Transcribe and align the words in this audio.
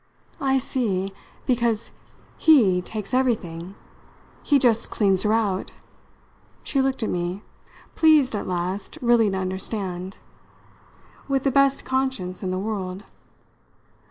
"I 0.39 0.57
see 0.57 1.13
because 1.45 1.91
he 2.39 2.81
takes 2.81 3.13
everything. 3.13 3.75
He 4.41 4.57
just 4.57 4.89
cleans 4.89 5.21
her 5.21 5.31
out." 5.31 5.73
She 6.63 6.81
looked 6.81 7.03
at 7.03 7.09
me 7.11 7.43
pleased 7.93 8.35
at 8.35 8.47
last 8.47 8.97
really 8.99 9.29
to 9.29 9.37
understand 9.37 10.17
with 11.27 11.43
the 11.43 11.51
best 11.51 11.85
conscience 11.85 12.41
in 12.41 12.49
the 12.49 12.57
world. 12.57 13.03